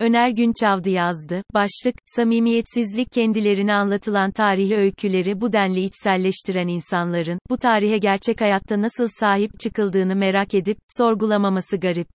[0.00, 1.42] Öner Günçavdı yazdı.
[1.54, 9.08] Başlık, samimiyetsizlik kendilerine anlatılan tarihi öyküleri bu denli içselleştiren insanların, bu tarihe gerçek hayatta nasıl
[9.20, 12.08] sahip çıkıldığını merak edip, sorgulamaması garip.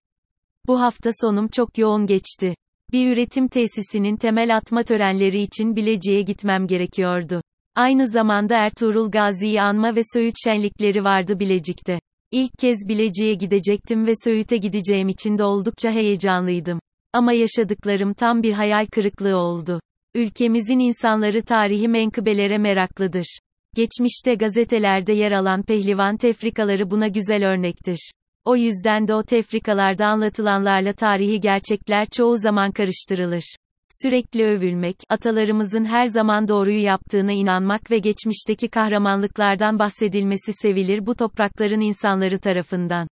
[0.66, 2.54] Bu hafta sonum çok yoğun geçti.
[2.92, 7.42] Bir üretim tesisinin temel atma törenleri için Bilecik'e gitmem gerekiyordu.
[7.76, 12.00] Aynı zamanda Ertuğrul Gazi'yi anma ve Söğüt şenlikleri vardı Bilecik'te.
[12.32, 16.80] İlk kez Bilecik'e gidecektim ve Söğüt'e gideceğim için de oldukça heyecanlıydım.
[17.12, 19.80] Ama yaşadıklarım tam bir hayal kırıklığı oldu.
[20.14, 23.38] Ülkemizin insanları tarihi menkıbelere meraklıdır.
[23.76, 28.10] Geçmişte gazetelerde yer alan pehlivan tefrikaları buna güzel örnektir.
[28.44, 33.54] O yüzden de o tefrikalarda anlatılanlarla tarihi gerçekler çoğu zaman karıştırılır.
[34.02, 41.80] Sürekli övülmek, atalarımızın her zaman doğruyu yaptığına inanmak ve geçmişteki kahramanlıklardan bahsedilmesi sevilir bu toprakların
[41.80, 43.08] insanları tarafından.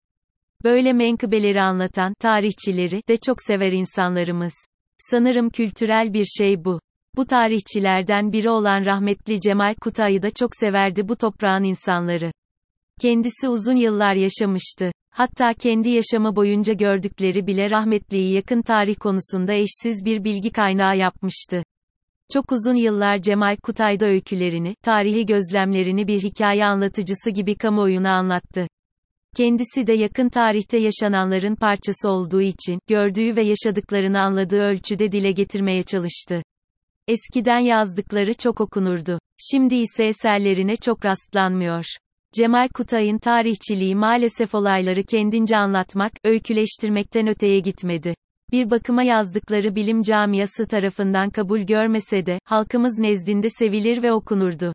[0.63, 4.53] Böyle menkıbeleri anlatan tarihçileri de çok sever insanlarımız.
[4.97, 6.79] Sanırım kültürel bir şey bu.
[7.15, 12.31] Bu tarihçilerden biri olan rahmetli Cemal Kutay'ı da çok severdi bu toprağın insanları.
[13.01, 14.91] Kendisi uzun yıllar yaşamıştı.
[15.11, 21.63] Hatta kendi yaşamı boyunca gördükleri bile rahmetliyi yakın tarih konusunda eşsiz bir bilgi kaynağı yapmıştı.
[22.33, 28.67] Çok uzun yıllar Cemal Kutay'da öykülerini, tarihi gözlemlerini bir hikaye anlatıcısı gibi kamuoyuna anlattı.
[29.37, 35.83] Kendisi de yakın tarihte yaşananların parçası olduğu için, gördüğü ve yaşadıklarını anladığı ölçüde dile getirmeye
[35.83, 36.41] çalıştı.
[37.07, 39.19] Eskiden yazdıkları çok okunurdu.
[39.51, 41.85] Şimdi ise eserlerine çok rastlanmıyor.
[42.33, 48.15] Cemal Kutay'ın tarihçiliği maalesef olayları kendince anlatmak, öyküleştirmekten öteye gitmedi.
[48.51, 54.73] Bir bakıma yazdıkları bilim camiası tarafından kabul görmese de, halkımız nezdinde sevilir ve okunurdu.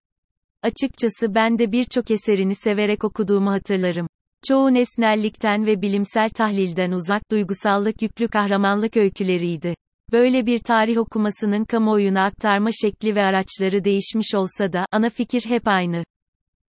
[0.63, 4.07] Açıkçası ben de birçok eserini severek okuduğumu hatırlarım.
[4.48, 9.75] Çoğu nesnellikten ve bilimsel tahlilden uzak, duygusallık yüklü kahramanlık öyküleriydi.
[10.12, 15.69] Böyle bir tarih okumasının kamuoyuna aktarma şekli ve araçları değişmiş olsa da, ana fikir hep
[15.69, 16.05] aynı.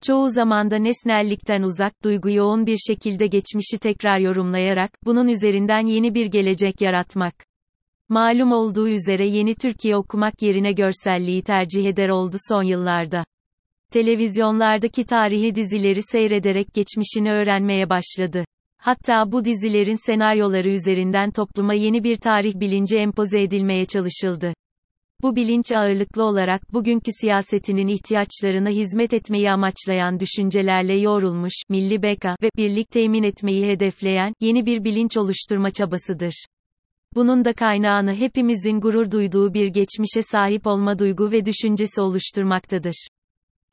[0.01, 6.25] Çoğu zamanda nesnellikten uzak, duygu yoğun bir şekilde geçmişi tekrar yorumlayarak, bunun üzerinden yeni bir
[6.25, 7.35] gelecek yaratmak.
[8.09, 13.25] Malum olduğu üzere yeni Türkiye okumak yerine görselliği tercih eder oldu son yıllarda.
[13.93, 18.45] Televizyonlardaki tarihi dizileri seyrederek geçmişini öğrenmeye başladı.
[18.77, 24.53] Hatta bu dizilerin senaryoları üzerinden topluma yeni bir tarih bilinci empoze edilmeye çalışıldı.
[25.21, 32.49] Bu bilinç ağırlıklı olarak bugünkü siyasetinin ihtiyaçlarına hizmet etmeyi amaçlayan düşüncelerle yoğrulmuş, milli beka ve
[32.57, 36.45] birlik temin etmeyi hedefleyen yeni bir bilinç oluşturma çabasıdır.
[37.15, 43.07] Bunun da kaynağını hepimizin gurur duyduğu bir geçmişe sahip olma duygu ve düşüncesi oluşturmaktadır.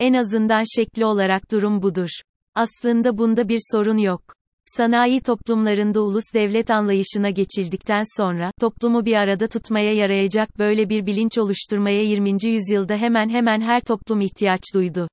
[0.00, 2.08] En azından şekli olarak durum budur.
[2.54, 4.22] Aslında bunda bir sorun yok.
[4.66, 11.38] Sanayi toplumlarında ulus devlet anlayışına geçildikten sonra, toplumu bir arada tutmaya yarayacak böyle bir bilinç
[11.38, 12.30] oluşturmaya 20.
[12.44, 15.08] yüzyılda hemen hemen her toplum ihtiyaç duydu.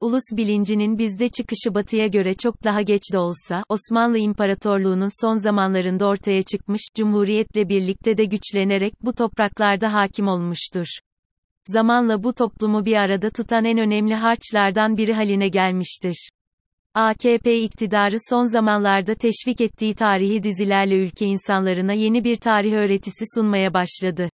[0.00, 6.06] Ulus bilincinin bizde çıkışı batıya göre çok daha geç de olsa, Osmanlı İmparatorluğu'nun son zamanlarında
[6.06, 10.86] ortaya çıkmış, Cumhuriyetle birlikte de güçlenerek bu topraklarda hakim olmuştur.
[11.68, 16.30] Zamanla bu toplumu bir arada tutan en önemli harçlardan biri haline gelmiştir.
[16.94, 23.74] AKP iktidarı son zamanlarda teşvik ettiği tarihi dizilerle ülke insanlarına yeni bir tarih öğretisi sunmaya
[23.74, 24.30] başladı.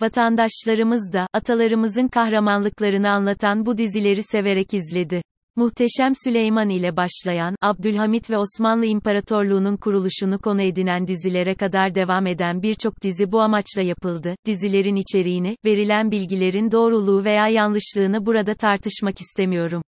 [0.00, 5.22] Vatandaşlarımız da, atalarımızın kahramanlıklarını anlatan bu dizileri severek izledi.
[5.56, 12.62] Muhteşem Süleyman ile başlayan, Abdülhamit ve Osmanlı İmparatorluğu'nun kuruluşunu konu edinen dizilere kadar devam eden
[12.62, 14.34] birçok dizi bu amaçla yapıldı.
[14.46, 19.82] Dizilerin içeriğini, verilen bilgilerin doğruluğu veya yanlışlığını burada tartışmak istemiyorum.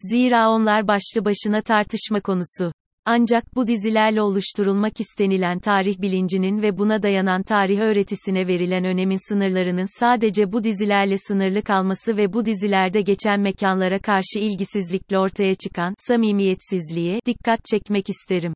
[0.00, 2.72] Zira onlar başlı başına tartışma konusu.
[3.06, 10.00] Ancak bu dizilerle oluşturulmak istenilen tarih bilincinin ve buna dayanan tarih öğretisine verilen önemin sınırlarının
[10.00, 17.20] sadece bu dizilerle sınırlı kalması ve bu dizilerde geçen mekanlara karşı ilgisizlikle ortaya çıkan samimiyetsizliğe
[17.26, 18.54] dikkat çekmek isterim.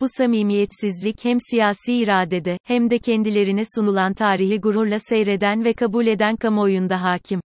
[0.00, 6.36] Bu samimiyetsizlik hem siyasi iradede hem de kendilerine sunulan tarihi gururla seyreden ve kabul eden
[6.36, 7.40] kamuoyunda hakim.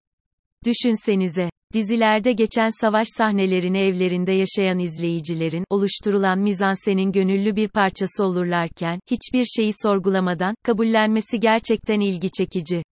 [0.65, 9.45] Düşünsenize, dizilerde geçen savaş sahnelerini evlerinde yaşayan izleyicilerin, oluşturulan mizansenin gönüllü bir parçası olurlarken, hiçbir
[9.45, 12.83] şeyi sorgulamadan, kabullenmesi gerçekten ilgi çekici.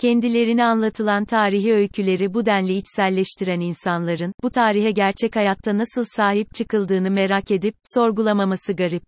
[0.00, 7.10] Kendilerine anlatılan tarihi öyküleri bu denli içselleştiren insanların, bu tarihe gerçek hayatta nasıl sahip çıkıldığını
[7.10, 9.02] merak edip, sorgulamaması garip.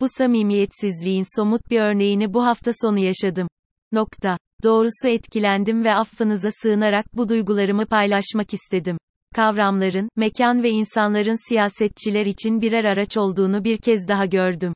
[0.00, 3.48] Bu samimiyetsizliğin somut bir örneğini bu hafta sonu yaşadım.
[3.92, 4.38] Nokta.
[4.62, 8.98] Doğrusu etkilendim ve affınıza sığınarak bu duygularımı paylaşmak istedim.
[9.34, 14.72] Kavramların, mekan ve insanların siyasetçiler için birer araç olduğunu bir kez daha gördüm.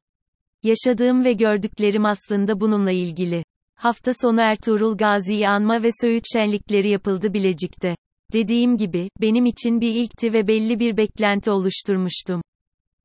[0.62, 3.44] Yaşadığım ve gördüklerim aslında bununla ilgili.
[3.76, 7.96] Hafta sonu Ertuğrul Gazi'yi anma ve Söğüt şenlikleri yapıldı Bilecik'te.
[8.32, 12.42] Dediğim gibi, benim için bir ilkti ve belli bir beklenti oluşturmuştum.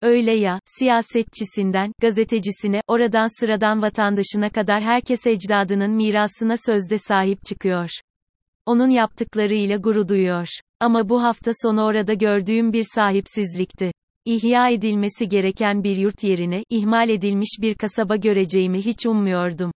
[0.01, 7.89] Öyle ya, siyasetçisinden, gazetecisine, oradan sıradan vatandaşına kadar herkes ecdadının mirasına sözde sahip çıkıyor.
[8.65, 10.47] Onun yaptıklarıyla gurur duyuyor.
[10.79, 13.91] Ama bu hafta sonu orada gördüğüm bir sahipsizlikti.
[14.25, 19.71] İhya edilmesi gereken bir yurt yerine, ihmal edilmiş bir kasaba göreceğimi hiç ummuyordum.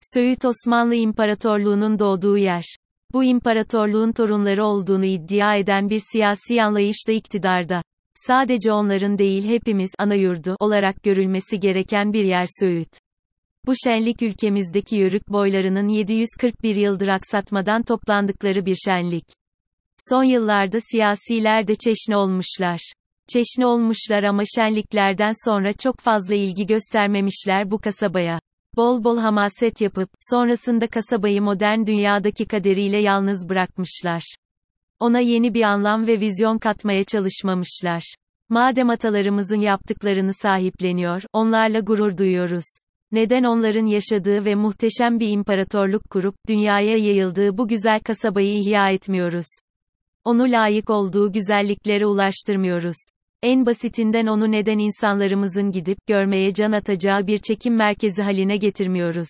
[0.00, 2.64] Söğüt Osmanlı İmparatorluğu'nun doğduğu yer.
[3.12, 7.82] Bu imparatorluğun torunları olduğunu iddia eden bir siyasi anlayış da iktidarda.
[8.14, 12.98] Sadece onların değil hepimiz ana yurdu olarak görülmesi gereken bir yer Söğüt.
[13.66, 19.24] Bu şenlik ülkemizdeki yörük boylarının 741 yıldır aksatmadan toplandıkları bir şenlik.
[19.98, 22.80] Son yıllarda siyasiler de çeşne olmuşlar.
[23.32, 28.40] Çeşne olmuşlar ama şenliklerden sonra çok fazla ilgi göstermemişler bu kasabaya.
[28.76, 34.22] Bol bol hamaset yapıp, sonrasında kasabayı modern dünyadaki kaderiyle yalnız bırakmışlar.
[35.00, 38.14] Ona yeni bir anlam ve vizyon katmaya çalışmamışlar.
[38.48, 42.64] Madem atalarımızın yaptıklarını sahipleniyor, onlarla gurur duyuyoruz.
[43.12, 49.46] Neden onların yaşadığı ve muhteşem bir imparatorluk kurup, dünyaya yayıldığı bu güzel kasabayı ihya etmiyoruz?
[50.24, 52.96] Onu layık olduğu güzelliklere ulaştırmıyoruz.
[53.42, 59.28] En basitinden onu neden insanlarımızın gidip, görmeye can atacağı bir çekim merkezi haline getirmiyoruz?